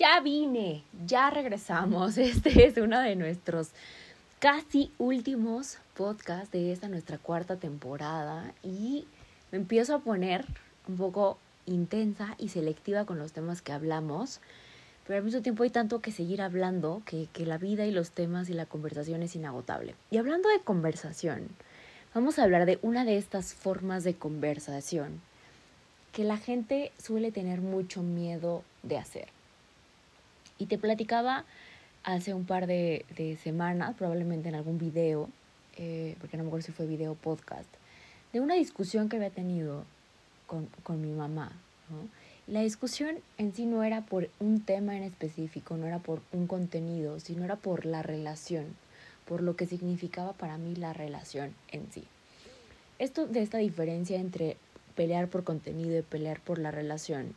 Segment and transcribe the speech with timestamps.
[0.00, 2.16] Ya vine, ya regresamos.
[2.18, 3.68] Este es uno de nuestros
[4.38, 9.04] casi últimos podcasts de esta nuestra cuarta temporada y
[9.52, 10.46] me empiezo a poner
[10.88, 11.36] un poco
[11.66, 14.40] intensa y selectiva con los temas que hablamos,
[15.06, 18.12] pero al mismo tiempo hay tanto que seguir hablando que, que la vida y los
[18.12, 19.94] temas y la conversación es inagotable.
[20.10, 21.48] Y hablando de conversación,
[22.14, 25.20] vamos a hablar de una de estas formas de conversación
[26.12, 29.39] que la gente suele tener mucho miedo de hacer.
[30.60, 31.46] Y te platicaba
[32.04, 35.28] hace un par de, semanas, probablemente en algún video,
[35.78, 37.66] eh, porque no me acuerdo si fue video o podcast,
[38.34, 39.84] de una discusión que había tenido
[40.46, 41.50] con, con mi mamá.
[42.46, 46.46] La discusión en sí no era por un tema en específico, no era por un
[46.46, 48.66] contenido, sino era por la relación,
[49.26, 52.04] por lo que significaba para mí la relación en sí.
[52.98, 54.58] Esto de esta diferencia entre
[54.94, 57.34] pelear por contenido y pelear por la relación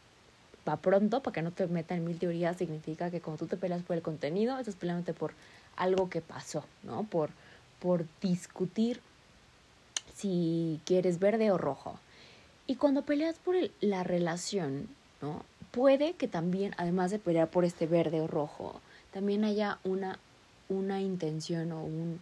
[0.67, 3.83] va pronto, para que no te metan mil teorías, significa que cuando tú te peleas
[3.83, 5.33] por el contenido, estás peleándote por
[5.75, 7.03] algo que pasó, ¿no?
[7.03, 7.30] Por,
[7.80, 9.02] por discutir
[10.16, 12.00] si quieres verde o rojo.
[12.67, 14.88] Y cuando peleas por la relación,
[15.22, 15.44] ¿no?
[15.72, 18.80] Puede que también, además de pelear por este verde o rojo,
[19.11, 20.19] también haya una,
[20.69, 22.19] una intención o un,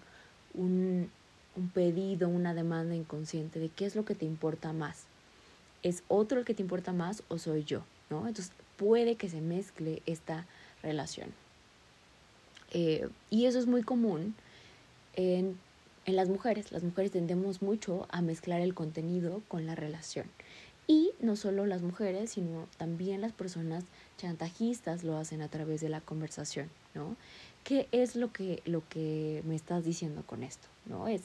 [0.54, 1.12] un,
[1.56, 5.04] un pedido, una demanda inconsciente de qué es lo que te importa más.
[5.84, 7.84] ¿Es otro el que te importa más o soy yo?
[8.20, 10.46] Entonces puede que se mezcle esta
[10.82, 11.30] relación.
[12.72, 14.36] Eh, y eso es muy común
[15.16, 15.58] en,
[16.06, 16.72] en las mujeres.
[16.72, 20.26] Las mujeres tendemos mucho a mezclar el contenido con la relación.
[20.88, 23.86] Y no solo las mujeres, sino también las personas
[24.18, 27.16] chantajistas lo hacen a través de la conversación, ¿no?
[27.64, 30.68] ¿Qué es lo que, lo que me estás diciendo con esto?
[30.86, 31.08] ¿No?
[31.08, 31.24] Es,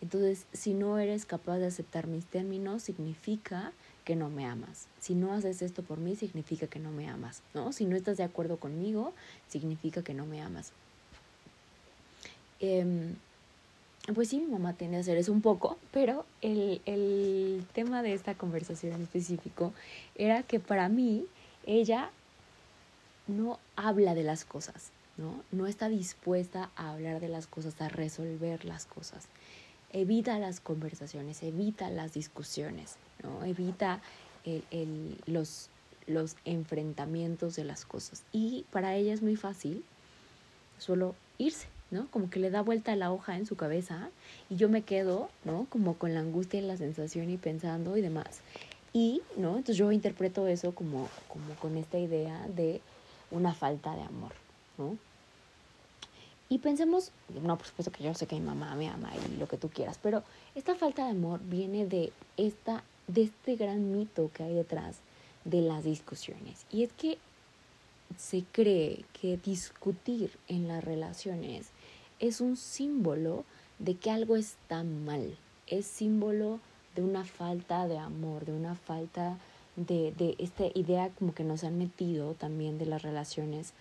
[0.00, 3.72] entonces, si no eres capaz de aceptar mis términos, significa
[4.06, 4.86] que no me amas.
[5.00, 7.72] Si no haces esto por mí, significa que no me amas, ¿no?
[7.72, 9.12] Si no estás de acuerdo conmigo,
[9.48, 10.70] significa que no me amas.
[12.60, 13.16] Em,
[14.14, 18.12] pues sí, mi mamá tiene que hacer eso un poco, pero el, el tema de
[18.12, 19.72] esta conversación en específico
[20.14, 21.26] era que para mí
[21.66, 22.10] ella
[23.26, 25.42] no habla de las cosas, ¿no?
[25.50, 29.24] No está dispuesta a hablar de las cosas, a resolver las cosas.
[29.92, 32.98] Evita las conversaciones, evita las discusiones.
[33.22, 33.44] ¿No?
[33.44, 34.00] Evita
[34.44, 35.68] el, los,
[36.06, 38.22] los enfrentamientos de las cosas.
[38.32, 39.84] Y para ella es muy fácil
[40.78, 42.06] solo irse, ¿no?
[42.10, 44.10] Como que le da vuelta la hoja en su cabeza
[44.50, 45.66] y yo me quedo, ¿no?
[45.70, 48.40] Como con la angustia y la sensación y pensando y demás.
[48.92, 49.50] Y, ¿no?
[49.50, 52.80] Entonces yo interpreto eso como, como con esta idea de
[53.30, 54.32] una falta de amor,
[54.78, 54.96] ¿no?
[56.48, 57.10] Y pensemos,
[57.42, 59.68] no, por supuesto que yo sé que mi mamá me ama y lo que tú
[59.68, 60.22] quieras, pero
[60.54, 64.96] esta falta de amor viene de esta de este gran mito que hay detrás
[65.44, 66.66] de las discusiones.
[66.70, 67.18] Y es que
[68.18, 71.68] se cree que discutir en las relaciones
[72.18, 73.44] es un símbolo
[73.78, 75.36] de que algo está mal,
[75.66, 76.60] es símbolo
[76.94, 79.36] de una falta de amor, de una falta
[79.76, 83.74] de, de esta idea como que nos han metido también de las relaciones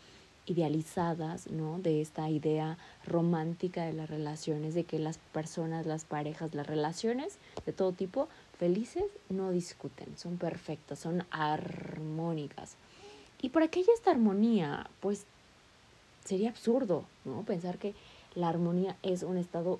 [0.48, 1.80] idealizadas, ¿no?
[1.80, 7.38] De esta idea romántica de las relaciones, de que las personas, las parejas, las relaciones
[7.66, 8.28] de todo tipo
[8.58, 12.76] felices no discuten, son perfectas, son armónicas.
[13.42, 15.26] Y para que haya esta armonía, pues
[16.24, 17.44] sería absurdo, ¿no?
[17.44, 17.94] Pensar que
[18.34, 19.80] la armonía es un estado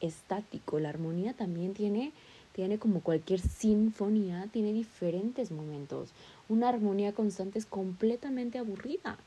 [0.00, 0.78] estático.
[0.78, 2.12] La armonía también tiene,
[2.52, 6.10] tiene como cualquier sinfonía, tiene diferentes momentos.
[6.48, 9.18] Una armonía constante es completamente aburrida.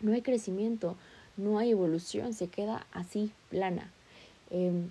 [0.00, 0.96] No hay crecimiento,
[1.36, 3.90] no hay evolución, se queda así, plana.
[4.50, 4.90] Em,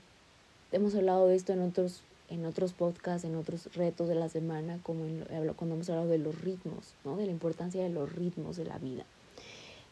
[0.71, 4.79] hemos hablado de esto en otros en otros podcasts, en otros retos de la semana,
[4.83, 5.25] como en,
[5.55, 7.17] cuando hemos hablado de los ritmos, ¿no?
[7.17, 9.05] de la importancia de los ritmos de la vida.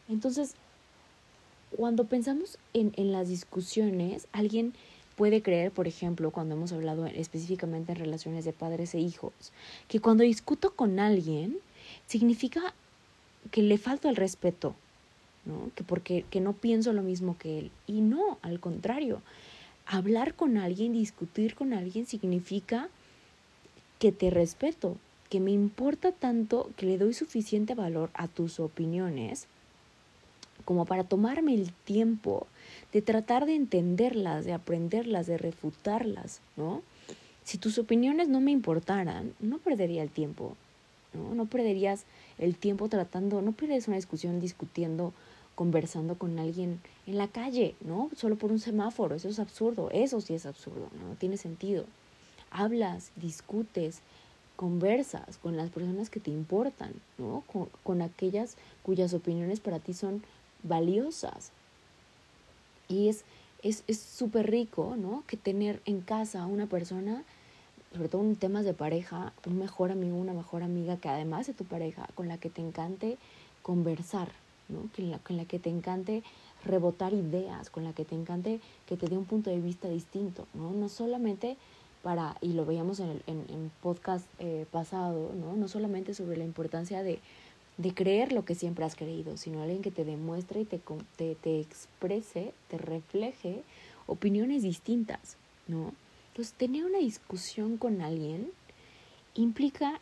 [0.08, 0.54] Entonces,
[1.76, 4.74] cuando pensamos en, en las discusiones, alguien
[5.16, 9.32] puede creer, por ejemplo, cuando hemos hablado específicamente en relaciones de padres e hijos,
[9.88, 11.58] que cuando discuto con alguien
[12.06, 12.74] significa
[13.50, 14.74] que le falta el respeto,
[15.44, 15.70] ¿no?
[15.74, 17.70] Que porque que no pienso lo mismo que él.
[17.86, 19.20] Y no, al contrario,
[19.86, 22.88] hablar con alguien, discutir con alguien significa
[23.98, 24.96] que te respeto,
[25.30, 29.46] que me importa tanto que le doy suficiente valor a tus opiniones
[30.64, 32.46] como para tomarme el tiempo
[32.92, 36.82] de tratar de entenderlas, de aprenderlas, de refutarlas, ¿no?
[37.44, 40.56] Si tus opiniones no me importaran, no perdería el tiempo,
[41.12, 41.34] ¿no?
[41.34, 42.04] No perderías
[42.38, 45.12] el tiempo tratando, no pierdes una discusión discutiendo,
[45.54, 48.10] conversando con alguien en la calle, ¿no?
[48.16, 51.14] Solo por un semáforo, eso es absurdo, eso sí es absurdo, ¿no?
[51.16, 51.84] Tiene sentido.
[52.50, 54.00] Hablas, discutes,
[54.56, 57.44] conversas con las personas que te importan, ¿no?
[57.82, 60.22] Con, aquellas cuyas opiniones para ti son
[60.62, 61.50] valiosas.
[62.88, 63.24] Y es
[63.64, 65.24] es súper rico, ¿no?
[65.26, 67.24] Que tener en casa a una persona,
[67.94, 71.54] sobre todo en temas de pareja, un mejor amigo, una mejor amiga que además de
[71.54, 73.16] tu pareja, con la que te encante
[73.62, 74.30] conversar,
[74.68, 74.88] ¿no?
[74.94, 76.22] Con la, la que te encante
[76.64, 80.46] rebotar ideas, con la que te encante que te dé un punto de vista distinto,
[80.54, 80.70] ¿no?
[80.70, 81.56] No solamente
[82.02, 85.56] para, y lo veíamos en el en, podcast eh, pasado, ¿no?
[85.56, 87.20] No solamente sobre la importancia de
[87.76, 90.80] de creer lo que siempre has creído, sino alguien que te demuestre y te,
[91.16, 93.62] te, te exprese, te refleje
[94.06, 95.92] opiniones distintas, ¿no?
[96.28, 98.50] Entonces, tener una discusión con alguien
[99.34, 100.00] implica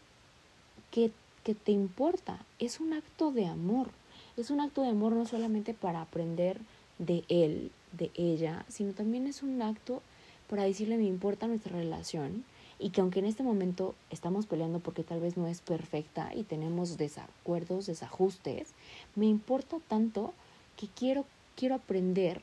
[0.91, 1.11] que,
[1.45, 3.91] que te importa, es un acto de amor,
[4.37, 6.61] es un acto de amor no solamente para aprender
[6.99, 10.03] de él, de ella, sino también es un acto
[10.49, 12.45] para decirle me importa nuestra relación,
[12.83, 16.43] y que aunque en este momento estamos peleando porque tal vez no es perfecta y
[16.43, 18.71] tenemos desacuerdos, desajustes,
[19.15, 20.35] me importa tanto
[20.77, 21.25] que quiero,
[21.55, 22.43] quiero aprender,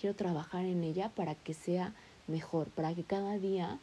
[0.00, 1.92] quiero trabajar en ella para que sea
[2.26, 3.78] mejor, para que cada día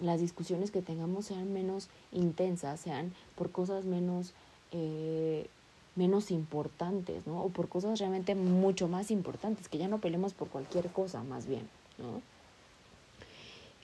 [0.00, 4.34] las discusiones que tengamos sean menos intensas, sean por cosas menos,
[4.70, 5.48] eh,
[5.94, 7.42] menos importantes, ¿no?
[7.42, 11.46] O por cosas realmente mucho más importantes, que ya no peleemos por cualquier cosa, más
[11.46, 11.68] bien,
[11.98, 12.22] ¿no?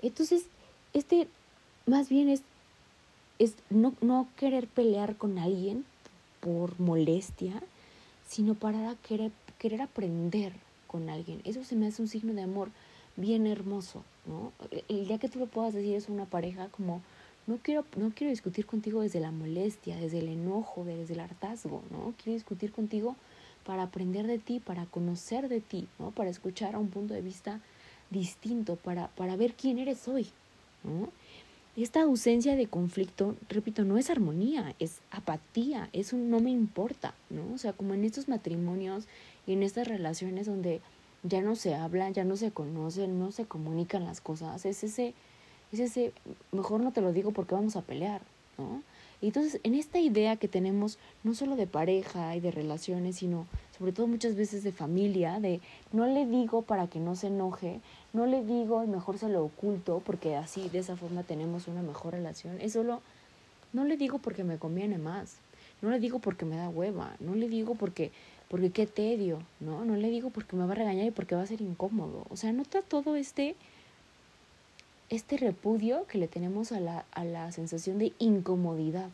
[0.00, 0.46] Entonces,
[0.92, 1.28] este
[1.86, 2.42] más bien es,
[3.38, 5.84] es no, no querer pelear con alguien
[6.40, 7.62] por molestia,
[8.28, 10.52] sino para querer, querer aprender
[10.86, 11.40] con alguien.
[11.44, 12.70] Eso se me hace un signo de amor
[13.16, 14.52] bien hermoso, ¿no?
[14.88, 17.00] El día que tú lo puedas decir es una pareja como,
[17.48, 21.82] no quiero, no quiero discutir contigo desde la molestia, desde el enojo, desde el hartazgo,
[21.90, 22.14] ¿no?
[22.22, 23.16] Quiero discutir contigo
[23.64, 26.10] para aprender de ti, para conocer de ti, ¿no?
[26.10, 27.60] Para escuchar a un punto de vista
[28.10, 30.28] distinto, para, para ver quién eres hoy,
[31.76, 37.14] esta ausencia de conflicto, repito, no es armonía, es apatía, es un no me importa,
[37.30, 37.54] ¿no?
[37.54, 39.06] O sea, como en estos matrimonios
[39.46, 40.80] y en estas relaciones donde
[41.22, 45.14] ya no se hablan, ya no se conocen, no se comunican las cosas, es ese,
[45.72, 46.12] es ese,
[46.52, 48.22] mejor no te lo digo porque vamos a pelear,
[48.56, 48.82] ¿no?
[49.20, 53.46] Y entonces, en esta idea que tenemos, no solo de pareja y de relaciones, sino
[53.76, 55.60] sobre todo muchas veces de familia, de
[55.92, 57.80] no le digo para que no se enoje,
[58.12, 61.82] no le digo y mejor se lo oculto, porque así, de esa forma tenemos una
[61.82, 62.60] mejor relación.
[62.60, 63.00] Es solo,
[63.72, 65.38] no le digo porque me conviene más,
[65.82, 68.12] no le digo porque me da hueva, no le digo porque,
[68.48, 69.84] porque qué tedio, ¿no?
[69.84, 72.24] No le digo porque me va a regañar y porque va a ser incómodo.
[72.30, 73.56] O sea, nota todo este
[75.10, 79.08] este repudio que le tenemos a la, a la sensación de incomodidad.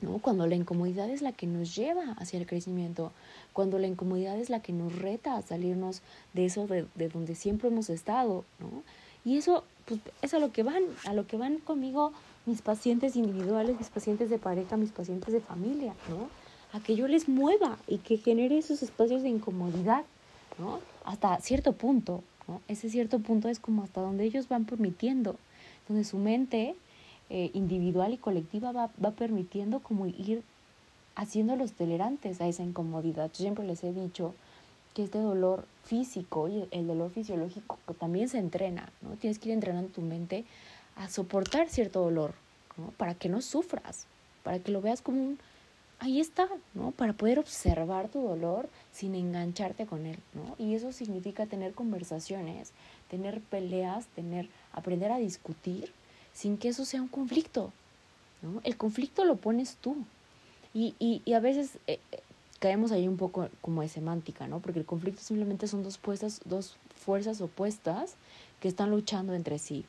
[0.00, 0.18] ¿no?
[0.18, 3.12] Cuando la incomodidad es la que nos lleva hacia el crecimiento,
[3.52, 6.02] cuando la incomodidad es la que nos reta a salirnos
[6.34, 8.82] de eso de, de donde siempre hemos estado, ¿no?
[9.24, 12.12] Y eso, pues, es a lo que van, a lo que van conmigo
[12.46, 16.28] mis pacientes individuales, mis pacientes de pareja, mis pacientes de familia, ¿no?
[16.72, 20.04] A que yo les mueva y que genere esos espacios de incomodidad,
[20.58, 20.80] ¿no?
[21.04, 22.22] Hasta cierto punto,
[22.68, 25.36] ese cierto punto es como hasta donde ellos van permitiendo,
[25.88, 26.74] donde su mente
[27.30, 30.42] eh, individual y colectiva va, va permitiendo como ir
[31.14, 33.30] haciéndolos tolerantes a esa incomodidad.
[33.32, 34.34] Yo siempre les he dicho
[34.94, 39.10] que este dolor físico y el dolor fisiológico también se entrena, ¿no?
[39.16, 40.44] Tienes que ir entrenando tu mente
[40.96, 42.34] a soportar cierto dolor,
[42.76, 42.92] ¿no?
[42.96, 44.06] Para que no sufras,
[44.42, 45.38] para que lo veas como un,
[46.00, 46.90] ahí está, ¿no?
[46.92, 50.54] Para poder observar tu dolor sin engancharte con él, ¿no?
[50.58, 52.72] Y eso significa tener conversaciones,
[53.10, 55.92] tener peleas, tener, aprender a discutir
[56.32, 57.72] sin que eso sea un conflicto,
[58.42, 58.60] ¿no?
[58.64, 59.96] El conflicto lo pones tú.
[60.74, 62.20] Y, y, y a veces eh, eh,
[62.60, 64.60] caemos ahí un poco como de semántica, ¿no?
[64.60, 68.14] Porque el conflicto simplemente son dos, puestas, dos fuerzas opuestas
[68.60, 69.84] que están luchando entre sí.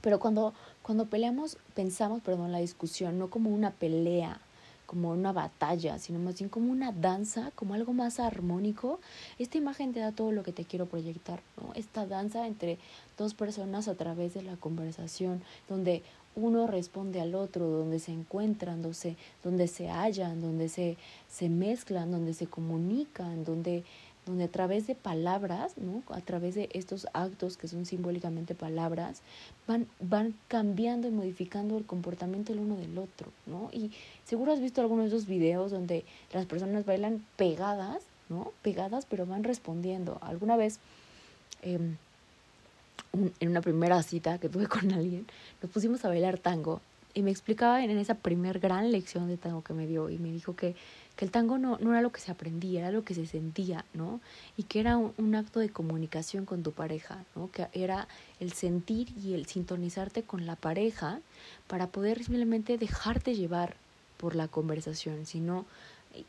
[0.00, 0.52] Pero cuando,
[0.82, 4.40] cuando peleamos, pensamos, perdón, la discusión, no como una pelea,
[4.86, 9.00] como una batalla, sino más bien como una danza, como algo más armónico.
[9.38, 11.72] Esta imagen te da todo lo que te quiero proyectar, ¿no?
[11.74, 12.78] Esta danza entre
[13.16, 16.02] dos personas a través de la conversación, donde
[16.36, 20.96] uno responde al otro, donde se encuentran, donde se, donde se hallan, donde se,
[21.28, 23.84] se mezclan, donde se comunican, donde
[24.26, 26.02] donde a través de palabras, ¿no?
[26.14, 29.20] a través de estos actos que son simbólicamente palabras,
[29.66, 33.28] van, van cambiando y modificando el comportamiento el uno del otro.
[33.46, 33.68] ¿no?
[33.72, 33.90] Y
[34.24, 38.52] seguro has visto algunos de esos videos donde las personas bailan pegadas, ¿no?
[38.62, 40.18] pegadas, pero van respondiendo.
[40.22, 40.78] Alguna vez,
[41.62, 41.96] em,
[43.40, 45.26] en una primera cita que tuve con alguien,
[45.62, 46.80] nos pusimos a bailar tango
[47.14, 50.32] y me explicaba en esa primer gran lección de tango que me dio y me
[50.32, 50.74] dijo que
[51.16, 53.84] que el tango no, no era lo que se aprendía, era lo que se sentía,
[53.94, 54.20] ¿no?
[54.56, 57.50] Y que era un, acto de comunicación con tu pareja, ¿no?
[57.50, 58.08] Que era
[58.40, 61.20] el sentir y el sintonizarte con la pareja
[61.68, 63.76] para poder simplemente dejarte llevar
[64.16, 65.66] por la conversación, sino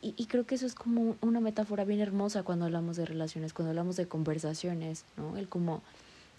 [0.02, 3.52] y, y, creo que eso es como una metáfora bien hermosa cuando hablamos de relaciones,
[3.52, 5.36] cuando hablamos de conversaciones, ¿no?
[5.36, 5.82] El como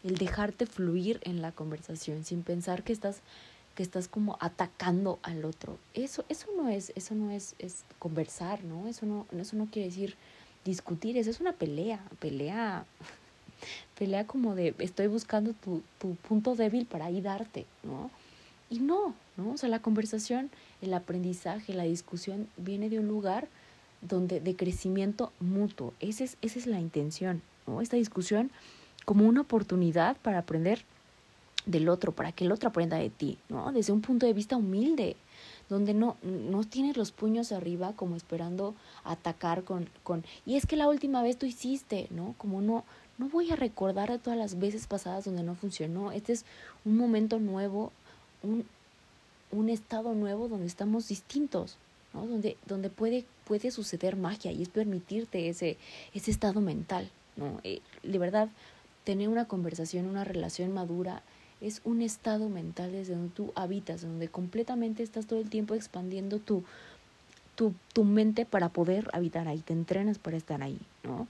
[0.03, 3.21] el dejarte fluir en la conversación sin pensar que estás
[3.77, 5.77] que estás como atacando al otro.
[5.93, 8.87] Eso, eso no es, eso no es, es conversar, ¿no?
[8.87, 10.15] Eso no, eso no quiere decir
[10.65, 12.85] discutir, eso es una pelea, pelea,
[13.99, 18.09] pelea como de estoy buscando tu, tu punto débil para ahí darte, ¿no?
[18.71, 19.51] Y no, ¿no?
[19.51, 20.49] O sea, la conversación,
[20.81, 23.47] el aprendizaje, la discusión viene de un lugar
[24.01, 25.93] donde de crecimiento mutuo.
[25.99, 27.79] Esa es, esa es la intención, ¿no?
[27.79, 28.49] Esta discusión
[29.05, 30.83] como una oportunidad para aprender
[31.67, 33.71] del otro, para que el otro aprenda de ti, ¿no?
[33.71, 35.15] Desde un punto de vista humilde,
[35.69, 40.77] donde no, no tienes los puños arriba como esperando atacar con, con, y es que
[40.77, 42.33] la última vez tú hiciste, ¿no?
[42.37, 42.85] Como no,
[43.17, 46.11] no voy a recordar de todas las veces pasadas donde no funcionó.
[46.11, 46.45] Este es
[46.85, 47.91] un momento nuevo,
[48.43, 48.65] un,
[49.51, 51.77] un estado nuevo donde estamos distintos,
[52.13, 52.25] ¿no?
[52.25, 55.77] Donde, donde puede, puede suceder magia y es permitirte ese,
[56.13, 57.59] ese estado mental, ¿no?
[57.65, 58.47] Eh, de verdad,
[59.03, 61.23] tener una conversación, una relación madura,
[61.61, 66.39] es un estado mental desde donde tú habitas, donde completamente estás todo el tiempo expandiendo
[66.39, 66.63] tu,
[67.55, 71.27] tu, tu mente para poder habitar ahí, te entrenas para estar ahí, ¿no?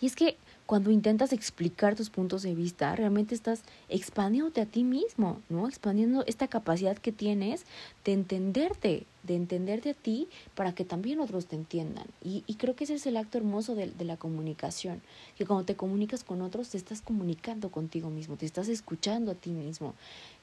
[0.00, 0.36] Y es que
[0.68, 5.66] cuando intentas explicar tus puntos de vista, realmente estás expandiéndote a ti mismo, ¿no?
[5.66, 7.64] Expandiendo esta capacidad que tienes
[8.04, 12.04] de entenderte, de entenderte a ti para que también otros te entiendan.
[12.22, 15.00] Y, y creo que ese es el acto hermoso de, de, la comunicación,
[15.38, 19.34] que cuando te comunicas con otros, te estás comunicando contigo mismo, te estás escuchando a
[19.34, 19.94] ti mismo.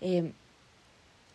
[0.01, 0.32] Eh,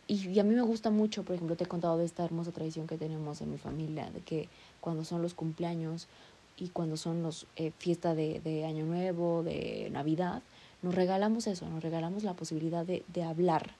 [0.08, 2.50] y, y, a mí me gusta mucho, por ejemplo, te he contado de esta hermosa
[2.50, 4.48] tradición que tenemos en mi familia, de que
[4.80, 6.08] cuando son los cumpleaños,
[6.60, 10.42] y cuando son los eh, fiesta de, de, Año Nuevo, de Navidad,
[10.82, 13.70] nos regalamos eso, nos regalamos la posibilidad de, de hablar,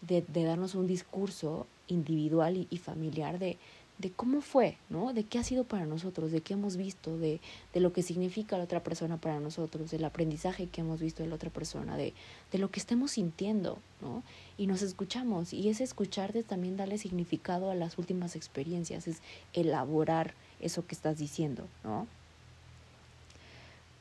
[0.00, 3.56] de, de, darnos un discurso individual y, familiar de,
[3.98, 5.12] de cómo fue, ¿no?
[5.12, 7.40] De qué ha sido para nosotros, de qué hemos visto, de,
[7.72, 11.28] de lo que significa la otra persona para nosotros, del aprendizaje que hemos visto de
[11.28, 12.12] la otra persona, de,
[12.52, 14.22] de lo que estemos sintiendo, ¿no?
[14.58, 15.52] Y nos escuchamos.
[15.52, 19.18] Y ese escucharte también darle significado a las últimas experiencias, es
[19.52, 22.06] elaborar eso que estás diciendo, ¿no?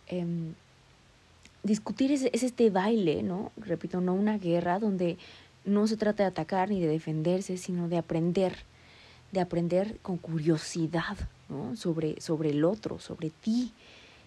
[0.08, 0.26] Eh,
[1.64, 3.52] discutir es, es, este baile, ¿no?
[3.58, 5.18] Repito, no una guerra donde
[5.66, 8.58] no se trata de atacar ni de defenderse, sino de aprender,
[9.32, 11.18] de aprender con curiosidad.
[11.76, 13.74] Sobre, sobre el otro, sobre ti,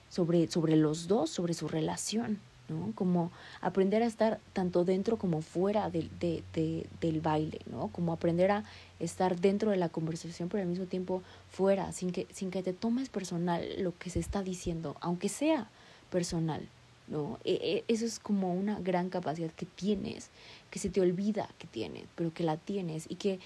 [0.09, 2.93] sobre, sobre los dos, sobre su relación, ¿no?
[2.95, 3.31] Como
[3.61, 7.89] aprender a estar tanto dentro como fuera de, de, de, del baile, ¿no?
[7.89, 8.65] Como aprender a
[9.01, 12.73] estar dentro de la conversación, pero al mismo tiempo fuera, sin que, sin que te
[12.73, 15.69] tomes personal lo que se está diciendo, aunque sea
[16.11, 16.69] personal,
[17.09, 17.39] ¿no?
[17.45, 20.31] E, e, eso es como una gran capacidad que tienes,
[20.71, 23.39] que se te olvida que tienes, pero que la tienes y que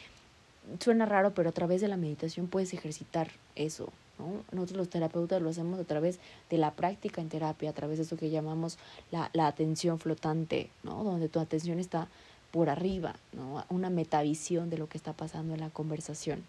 [0.78, 4.44] suena raro, pero a través de la meditación puedes ejercitar eso, ¿no?
[4.52, 6.18] Nosotros los terapeutas lo hacemos a través
[6.50, 8.78] de la práctica en terapia, a través de eso que llamamos
[9.10, 11.02] la, la atención flotante, ¿no?
[11.02, 12.08] Donde tu atención está
[12.50, 13.64] por arriba, ¿no?
[13.68, 16.44] Una metavisión de lo que está pasando en la conversación.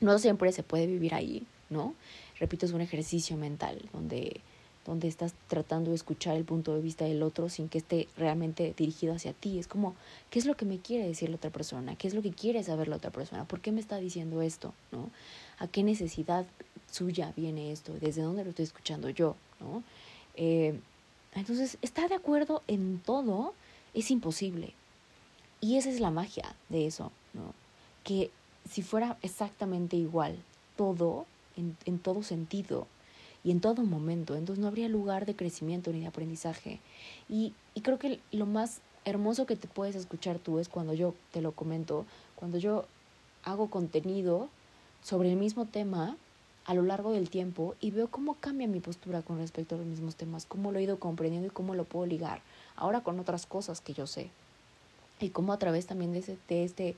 [0.00, 1.94] No siempre se puede vivir ahí, ¿no?
[2.38, 4.40] Repito, es un ejercicio mental donde,
[4.84, 8.74] donde estás tratando de escuchar el punto de vista del otro sin que esté realmente
[8.76, 9.58] dirigido hacia ti.
[9.58, 9.94] Es como,
[10.30, 11.96] ¿qué es lo que me quiere decir la otra persona?
[11.96, 13.44] ¿Qué es lo que quiere saber la otra persona?
[13.44, 14.74] ¿Por qué me está diciendo esto?
[14.90, 15.10] ¿No?
[15.58, 16.46] ¿A qué necesidad
[16.90, 17.92] suya viene esto?
[18.00, 19.36] ¿Desde dónde lo estoy escuchando yo?
[19.60, 19.82] ¿No?
[20.36, 20.78] Eh,
[21.34, 23.54] entonces, estar de acuerdo en todo
[23.92, 24.72] es imposible.
[25.60, 27.54] Y esa es la magia de eso, ¿no?
[28.04, 28.30] Que
[28.70, 30.36] si fuera exactamente igual
[30.76, 32.86] todo, en, en todo sentido
[33.44, 36.80] y en todo momento, entonces no habría lugar de crecimiento ni de aprendizaje.
[37.28, 41.14] Y, y creo que lo más hermoso que te puedes escuchar tú es cuando yo
[41.32, 42.06] te lo comento,
[42.36, 42.86] cuando yo
[43.44, 44.48] hago contenido
[45.04, 46.16] sobre el mismo tema
[46.64, 49.86] a lo largo del tiempo y veo cómo cambia mi postura con respecto a los
[49.86, 52.40] mismos temas, cómo lo he ido comprendiendo y cómo lo puedo ligar
[52.74, 54.30] ahora con otras cosas que yo sé
[55.20, 56.18] y cómo a través también de,
[56.64, 56.96] este,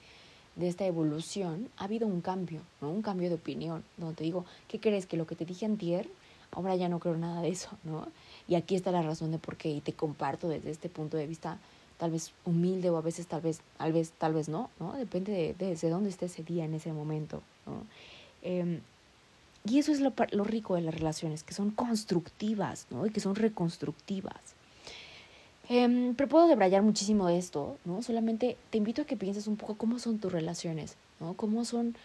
[0.54, 2.90] de esta evolución ha habido un cambio, ¿no?
[2.90, 5.06] un cambio de opinión, donde te digo, ¿qué crees?
[5.06, 6.08] Que lo que te dije antier,
[6.52, 8.06] ahora ya no creo nada de eso, ¿no?
[8.48, 11.26] Y aquí está la razón de por qué y te comparto desde este punto de
[11.26, 11.58] vista
[11.98, 14.92] tal vez humilde o a veces tal vez, tal vez, tal vez no, ¿no?
[14.94, 17.84] Depende de, desde dónde esté ese día en ese momento, ¿no?
[18.42, 18.80] Em,
[19.64, 23.06] y eso es lo, lo, rico de las relaciones, que son constructivas, ¿no?
[23.06, 24.54] Y que son reconstructivas.
[25.68, 28.02] Eh, pero puedo debrayar muchísimo de esto, ¿no?
[28.02, 31.34] Solamente te invito a que pienses un poco cómo son tus relaciones, ¿no?
[31.34, 31.96] Cómo son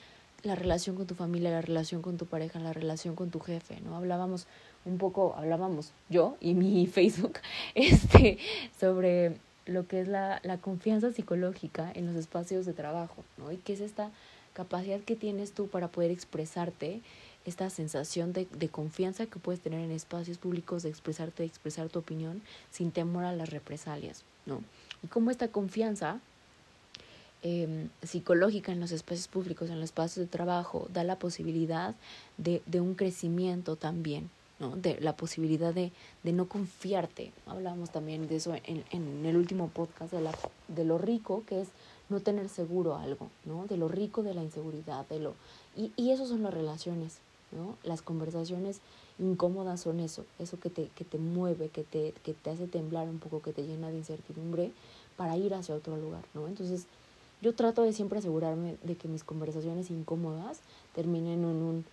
[0.44, 3.80] la relación con tu familia, la relación con tu pareja, la relación con tu jefe,
[3.82, 3.96] ¿no?
[3.96, 4.48] Hablábamos
[4.86, 7.40] un poco, hablábamos yo y mi Facebook,
[7.76, 8.40] este,
[8.80, 13.52] sobre lo que es la, la confianza psicológica en los espacios de trabajo, ¿no?
[13.52, 14.12] Y qué es esta
[14.54, 17.02] capacidad que tienes tú para poder expresarte,
[17.46, 21.90] esta sensación de, de confianza que puedes tener en espacios públicos, de expresarte, de expresar
[21.90, 24.62] tu opinión sin temor a las represalias, ¿no?
[25.04, 26.20] Y cómo esta confianza
[27.44, 31.96] eh, psicológica en los espacios públicos, en los espacios de trabajo, da la posibilidad
[32.38, 34.30] de, de un crecimiento también,
[34.62, 34.78] ¿no?
[34.78, 35.92] De la posibilidad de,
[36.24, 37.34] de no confiarte.
[37.48, 40.32] Hablamos también de eso en, en el último podcast, de, la,
[40.70, 41.68] de lo rico que es
[42.10, 43.66] no tener seguro algo, ¿no?
[43.66, 45.34] De lo rico de la inseguridad, de lo...
[45.76, 47.18] Y, y eso son las relaciones,
[47.52, 47.76] ¿no?
[47.84, 48.80] Las conversaciones
[49.18, 53.10] incómodas son eso, eso que te, que te mueve, que te, que te hace temblar
[53.10, 54.72] un poco, que te llena de incertidumbre
[55.18, 56.48] para ir hacia otro lugar, ¿no?
[56.48, 56.86] Entonces,
[57.42, 60.60] yo trato de siempre asegurarme de que mis conversaciones incómodas
[60.94, 61.86] terminen en un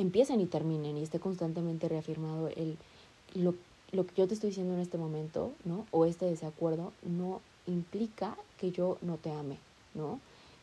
[0.00, 2.76] empiecen y terminen y esté constantemente reafirmado el
[3.34, 3.54] lo,
[3.92, 5.86] lo que yo te estoy diciendo en este momento, ¿no?
[5.90, 9.58] O este desacuerdo no implica que yo no te ame,
[9.94, 10.20] ¿no?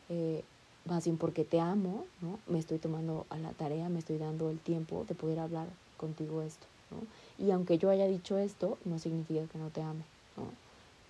[0.08, 0.42] Eh,
[0.84, 2.38] más bien porque te amo, ¿no?
[2.46, 6.42] Me estoy tomando a la tarea, me estoy dando el tiempo de poder hablar contigo
[6.42, 7.44] esto, ¿no?
[7.44, 10.04] Y aunque yo haya dicho esto, no significa que no te ame,
[10.36, 10.44] ¿no?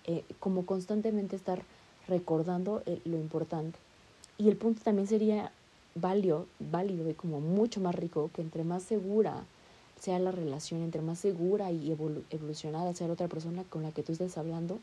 [0.05, 1.61] Eh, como constantemente estar
[2.07, 3.77] recordando lo importante.
[4.37, 5.51] Y el punto también sería
[5.95, 9.43] válido, válido y como mucho más rico que entre más segura
[9.99, 14.03] sea la relación, entre más segura y evolucionada sea la otra persona con la que
[14.03, 14.79] tú estés hablando,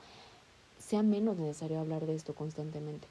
[0.78, 3.06] sea menos necesario hablar de esto constantemente.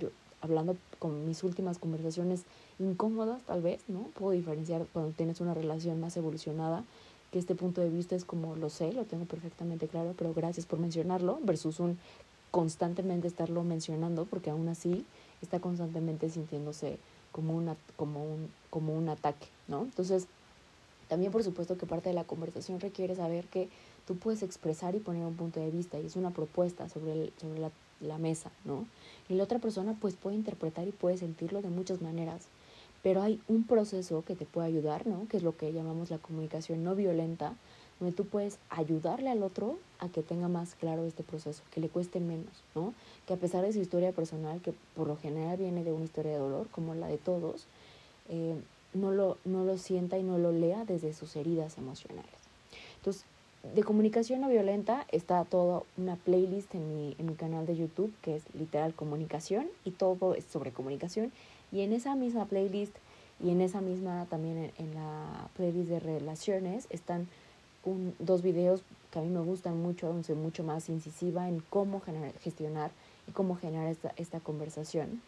[0.00, 0.08] Yo,
[0.40, 2.44] hablando con mis últimas conversaciones
[2.78, 4.00] incómodas, tal vez, ¿no?
[4.14, 6.84] Puedo diferenciar cuando tienes una relación más evolucionada,
[7.30, 10.66] que este punto de vista es como lo sé, lo tengo perfectamente claro, pero gracias
[10.66, 11.98] por mencionarlo, versus un
[12.50, 15.04] constantemente estarlo mencionando, porque aún así
[15.42, 16.98] está constantemente sintiéndose
[17.34, 19.82] como, una, como, un, como un ataque, ¿no?
[19.82, 20.28] Entonces,
[21.08, 23.68] también por supuesto que parte de la conversación requiere saber que
[24.06, 27.58] tú puedes expresar y poner un punto de vista y es una propuesta sobre, sobre
[27.58, 28.86] la, la mesa, ¿no?
[29.28, 32.42] Y la otra persona pues puede interpretar y puede sentirlo de muchas maneras,
[33.02, 35.26] pero hay un proceso que te puede ayudar, ¿no?
[35.26, 37.54] Que es lo que llamamos la comunicación no violenta,
[38.00, 41.88] donde tú puedes ayudarle al otro a que tenga más claro este proceso, que le
[41.88, 42.92] cueste menos, ¿no?
[43.26, 46.32] Que a pesar de su historia personal, que por lo general viene de una historia
[46.32, 47.66] de dolor, como la de todos,
[48.28, 48.56] eh,
[48.92, 52.30] no, lo, no lo sienta y no lo lea desde sus heridas emocionales.
[52.96, 53.24] Entonces,
[53.74, 58.12] de comunicación no violenta está toda una playlist en mi, en mi canal de YouTube
[58.20, 61.32] que es literal comunicación y todo es sobre comunicación.
[61.72, 62.94] Y en esa misma playlist
[63.42, 67.26] y en esa misma también en, en la playlist de relaciones están
[67.84, 71.60] un, dos videos que a mí me gustan mucho, donde soy mucho más incisiva en
[71.70, 72.90] cómo generar, gestionar
[73.28, 75.22] y cómo generar esta, esta conversación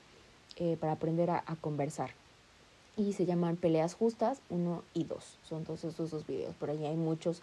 [0.57, 2.11] eh, para aprender a, a, conversar.
[2.97, 5.38] Y se llaman Peleas Justas 1 y 2.
[5.49, 6.55] Son todos esos dos videos.
[6.55, 7.42] Por ahí hay muchos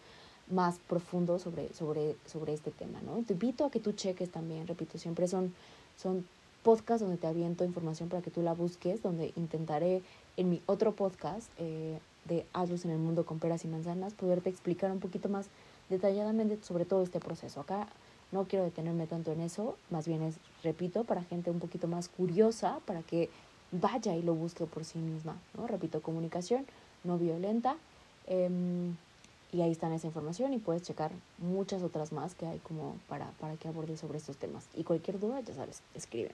[0.50, 3.02] más profundos sobre, sobre, sobre este tema.
[3.02, 3.24] ¿no?
[3.24, 5.54] Te invito a que tú cheques también, repito, siempre son,
[5.98, 6.26] son
[6.64, 10.02] podcasts donde te aviento información para que tú la busques, donde intentaré
[10.38, 14.50] en mi otro podcast eh, de Hazlos en el Mundo con Peras y Manzanas, poderte
[14.50, 15.48] explicar un poquito más
[15.90, 17.62] detalladamente sobre todo este proceso.
[17.62, 17.88] Acá
[18.32, 22.10] no quiero detenerme tanto en eso, más bien es, repito, para gente un poquito más
[22.10, 23.30] curiosa, para que
[23.72, 25.68] vaya y lo busque por sí misma, ¿no?
[25.68, 26.66] Repito, comunicación
[27.04, 27.76] no violenta.
[28.28, 28.50] Eh,
[29.54, 33.30] y ahí está esa información y puedes checar muchas otras más que hay como para,
[33.40, 34.66] para que abordes sobre estos temas.
[34.76, 36.34] Y cualquier duda, ya sabes, escríbeme.